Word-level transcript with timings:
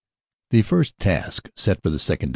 The 0.49 0.63
first 0.63 0.97
task 0.97 1.51
set 1.55 1.83
for 1.83 1.91
the 1.91 1.97
2nd. 1.97 2.29